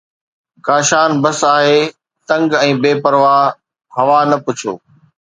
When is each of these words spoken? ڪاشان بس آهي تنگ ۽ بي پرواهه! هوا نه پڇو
ڪاشان 0.67 1.09
بس 1.23 1.39
آهي 1.55 1.81
تنگ 2.31 2.49
۽ 2.61 2.71
بي 2.85 2.91
پرواهه! 3.03 3.53
هوا 3.99 4.17
نه 4.31 4.37
پڇو 4.47 4.73